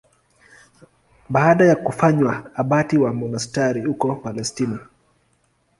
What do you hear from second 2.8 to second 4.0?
wa monasteri